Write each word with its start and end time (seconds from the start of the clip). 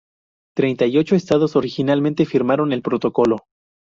Treinta 0.57 0.87
y 0.87 0.97
ocho 0.97 1.15
estados 1.15 1.55
originalmente 1.55 2.25
firmaron 2.25 2.73
el 2.73 2.81
Protocolo. 2.81 3.37